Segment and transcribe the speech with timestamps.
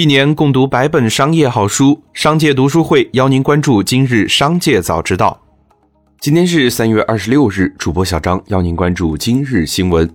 [0.00, 5.38] 一年共读百本商业好书，商界读书会邀您关注今日商界早知道。
[6.22, 10.10] 今天是三月二十六日，主播小张邀您关注今日新闻。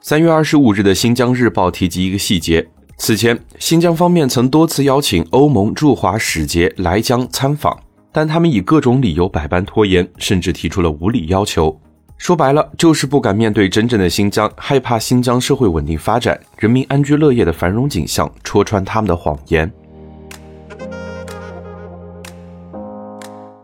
[0.00, 2.66] 三月二十五日的《新疆日报》提及一个细节：
[2.96, 7.78] 此前，新疆方面曾多次邀请欧盟驻华使节来疆参访，
[8.10, 11.78] 但他们以各种理由百般拖延，甚至提出了无理要求。
[12.18, 19.70] 说白了，就是不敢面对真正的新疆，害怕新疆社会稳定发展、人民安居乐业的繁荣景象戳穿他们的谎言。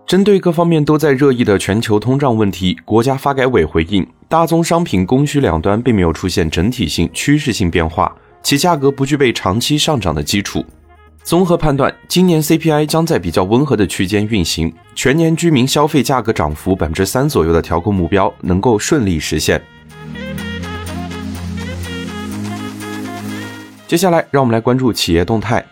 [0.07, 10.63] 针对各方面都在热议的全球通胀问题，国家发改委回应：大宗商品供需两端并没有出现整体性、趋势性变化，其价格不具备长期上涨的基础。
[11.25, 19.63] 综合判断，今年 CPI 将在比较温和的区间运行，全年居民消费价格涨幅百分之三左右的调控目标能够顺利实现。
[23.87, 25.65] 接下来，让我们来关注企业动态。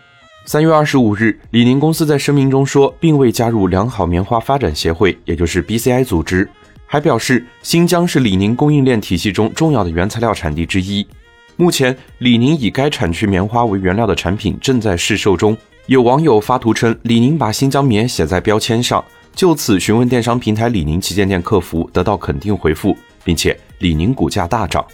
[0.45, 6.48] 三月二十五日，李宁公司在声明中说，并未加入良好棉花发展协会，也就是 BCI 组织，
[6.87, 11.04] 还表示新疆是李宁供应链体系中重要的原材料产地之一。
[11.56, 15.57] 目前，李宁以该产区棉花为原料的产品正在试售中。
[15.87, 19.04] 有网友发图称，李宁把新疆棉写在标签上。
[19.34, 24.84] 就此询问电商平台李宁旗舰店客服，得到肯定回复，并且李宁股价大涨。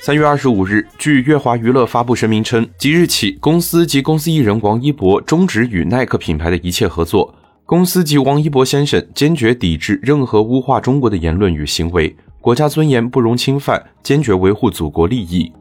[0.00, 7.34] 三月二十五日，据乐华娱乐发布声明称，即日起，公司及公司艺人王一博终止与耐克品牌的一切合作。
[7.64, 12.14] 公司及王一博先生坚决抵制任何污化中国的言论与行为。
[12.46, 15.52] 国家尊严不容侵犯，坚决维护祖国利益。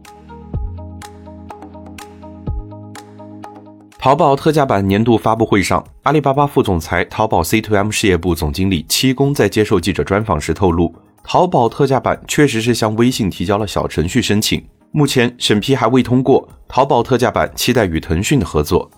[3.97, 16.47] 淘宝特价版年度发布会上，阿里巴巴副总裁、淘宝 C2M 事业部总经理戚工在接受记者专访时透露，淘宝特价版确实是向微信提交了小程序申请，目前审批还未通过。
[16.67, 18.91] 淘宝特价版期待与腾讯的合作。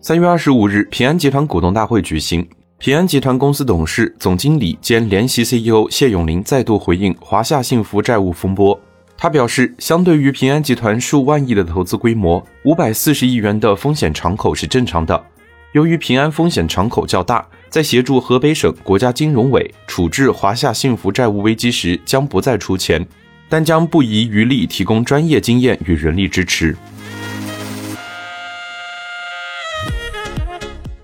[0.00, 2.44] 三月二十五日，平安集团股东大会举行。
[2.78, 8.78] 平安集团公司董事、总经理兼联席 CEO 谢永林再度回应华夏幸福债务风波。
[9.16, 15.24] 他表示，相对于平安集团数万亿的投资规模，五百四十亿元的风险敞口是正常的。
[15.72, 23.06] 由于平安风险敞口较大，在协助河北省国家金融委处置华夏幸福债务危机时，将不再出钱，
[23.48, 26.76] 但将不遗余力提供专业经验与人力支持。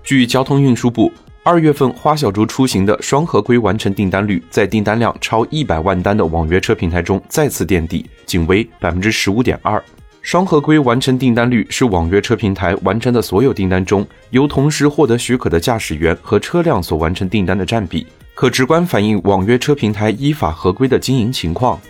[0.03, 1.11] 据交通运输部。
[1.43, 9.83] 二月份花小猪出行的双合规完成订单率，在订单量超一百万单的网约车平台中再次垫底，仅为百分之十五点二。
[10.21, 21.81] 双合规完成订单率是网约车平台完成的所有订单中，由同时获得许可的驾驶员和车辆所完成订单的占比，可直观反映网约车平台依法合规的经营情况。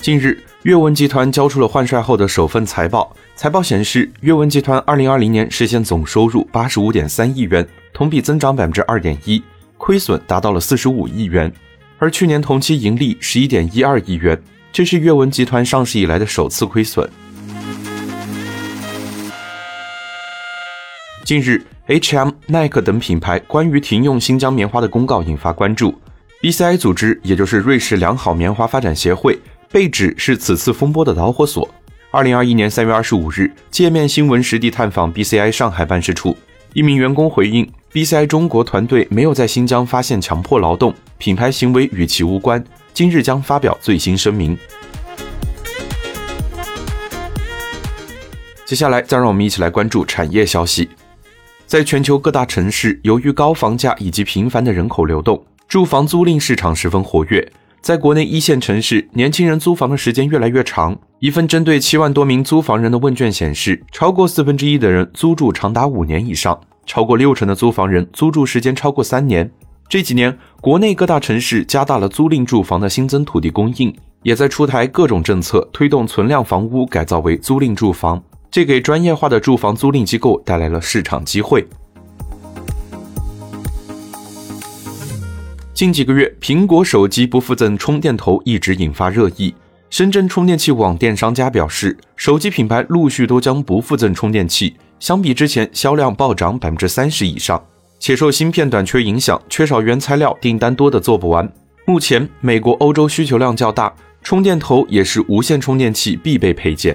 [0.00, 0.36] 近日。
[0.64, 3.16] 阅文集团交出了换帅后的首份财报。
[3.40, 9.42] 财报显示，阅文集团2020年实现总收入85.3亿元，同比增长2.1%，
[9.78, 11.50] 亏损达到了45亿元，
[11.98, 14.38] 而去年同期盈利11.12亿元，
[14.70, 17.08] 这是阅文集团上市以来的首次亏损。
[21.24, 25.98] 近日，H&M、耐克等品牌关于停用新疆棉花的公告引发关注。
[26.42, 29.38] BCI 组织，也就是瑞士良好棉花发展协会。
[29.72, 31.72] 被指是此次风波的导火索。
[32.12, 36.36] 二零二一年三月二十五日，界面新闻实地探访 BCI 上海办事处，
[36.72, 42.64] 一名员工回应：BCI 中国团队没有在新疆发现强迫劳动，品牌行为与其无关。
[42.92, 44.58] 今日将发表最新声明。
[48.64, 50.88] 接下来，再让我们一起来关注产业消息。
[51.64, 57.52] 在全球各大城市，由于高房价以及频繁的人口流动，住房租赁市场十分活跃。
[57.82, 60.98] 在国内一线城市，年轻人租房的时间越来越长。
[61.18, 69.50] 一份针对七万多名租房人的问卷显示，超过四分之一的人租住长达五年以上，超过六成的租房人租住时间超过三年。
[69.88, 81.66] 这几年，国内各大城市加大了租赁住房的新增土地供应，也在出台各种政策，推动存量房屋改造为租赁住房，这给专业化的住房租赁机构带来了市场机会。
[85.80, 89.54] 近几个月，苹果手机不附赠充电头一直引发热议。
[89.88, 97.64] 深圳充电器网电商家表示，手机品牌陆续都将不附赠充电器，相比之前销量暴涨百分之三十以上。
[97.98, 101.50] 且受芯片短缺影响，缺少原材料，订单多的做不完。
[101.86, 103.90] 目前，美国、欧洲需求量较大，
[104.22, 106.94] 充电头也是无线充电器必备配件。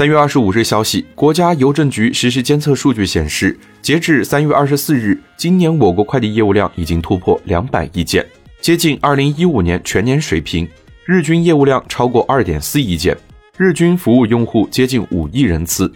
[0.00, 8.24] 三月二十五日消息，国家邮政局实时监测数据显示，截至三月二十四日，今年我国快递业务量已经突破两百亿件，
[8.62, 10.66] 接近二零一五年全年水平，
[11.04, 13.14] 日均业务量超过二点四亿件，
[13.58, 15.92] 日均服务用户接近五亿人次，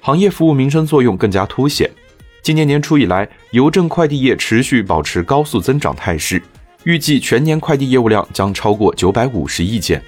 [0.00, 1.90] 行业服务民生作用更加凸显。
[2.42, 6.40] 今年年初以来，邮政快递业持续保持高速增长态势，
[6.84, 10.00] 预计全年快递业务量将超过九百五十亿件。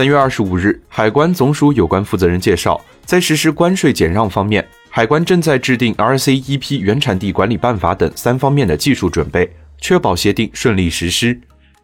[0.00, 11.38] 三月二十五日，海关总署有关负责人介绍，在实施关税减让方面，海关正在制定 RCEP 原产地管理办法等三方面的技术准备，确保协定顺利实施。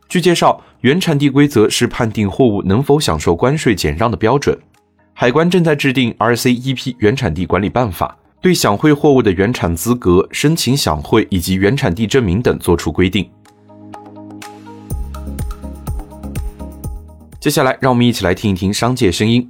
[0.09, 4.59] 据介绍，原产地规则是判定货物能否享受关税减让的标准。
[5.13, 13.29] 海关正在制定 RCEP 原产地管理办法，对享惠货物的原产资格、申请享惠以及原产地证明等作出规定。
[17.47, 19.49] 接下来，让我们一起来听一听商界声音。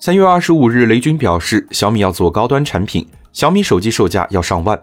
[0.00, 4.76] 三月二十五日，雷军表示，小米要做高端产品，小米手机售价要上万。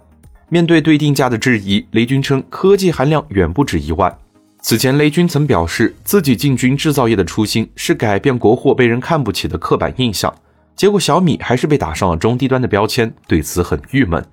[0.48, 4.18] 面对对定价的质疑，雷军称科技含量远不止一万。
[4.62, 10.34] 此前，雷军曾表示，自己进军制造业的初心是改变国货被人看不起的刻板印象，
[10.74, 14.26] 结果小米还是被打上了中低端的标签，对此很郁闷。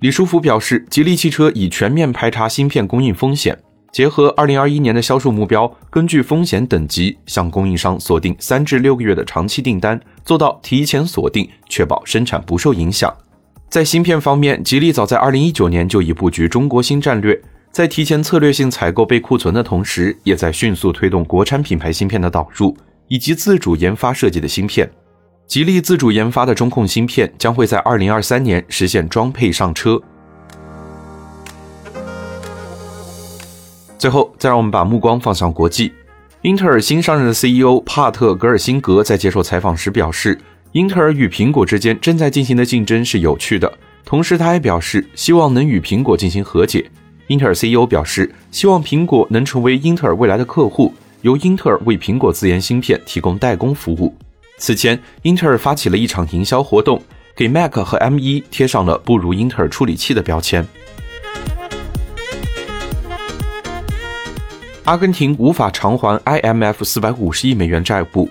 [0.00, 3.58] 李书福表示，吉利汽车已全面排查芯片供应风险。
[3.90, 13.12] 结合二零二一年的销售目标，根据风险等级向供应商锁定三至六个月的长期订单，做到提前锁定，确保生产不受影响。
[13.68, 17.38] 在芯片方面，吉利早在二零一九年就已布局中国新战略，
[17.70, 22.76] 在提前策略性采购备库存的同时，也在迅速推动国产品牌芯片的导入，
[23.08, 24.90] 以及自主研发设计的芯片。
[25.46, 30.00] 吉利自主研发的中控芯片将会在二零二三年实现装配上车。
[33.98, 35.92] 最后，再让我们把目光放向国际。
[36.42, 40.38] 英特尔新上任的 CEO 帕特·格尔辛格在接受采访时表示，
[40.70, 43.70] 英特尔与苹果之间正在进行的竞争是有趣的。
[44.04, 46.88] 同时，他还表示希望能与苹果进行和解。
[47.26, 54.14] 英特尔 CEO 表示，希望苹果能成为英特尔未来的客户，由英特尔为苹果自研芯片提供代工服务。
[54.58, 57.02] 此前，英特尔发起了一场营销活动，
[57.34, 60.64] 给 Mac 和 M1 贴上了不如英特尔处理器的标签。
[64.88, 68.26] 阿根廷无法偿还 IMF 四百五十亿美元债务。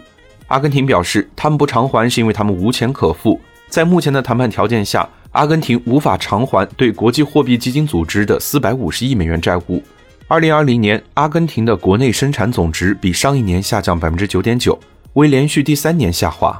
[0.47, 3.39] 阿根廷表示，他们不偿还是因为他们无钱可付。
[3.69, 9.83] 在目前的谈判条件下，阿根廷无法偿还对国际货币基金组织的四百五十亿美元债务。
[10.27, 14.79] 二零二零年，阿根廷的国内生产总值比上一年下降百分之九点九，
[15.13, 16.59] 为连续第三年下滑。